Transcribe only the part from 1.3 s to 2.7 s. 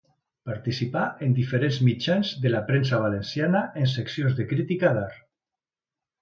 diferents mitjans de la